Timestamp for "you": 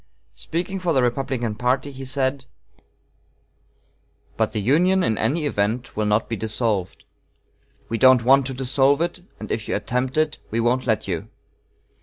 9.67-9.75, 11.07-11.29